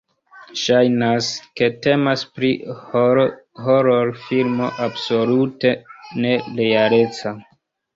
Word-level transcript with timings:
Ŝajnas, 0.61 1.27
ke 1.61 1.67
temas 1.87 2.25
pri 2.39 2.51
hororfilmo 2.95 4.75
absolute 4.91 5.79
ne-realeca. 6.27 7.41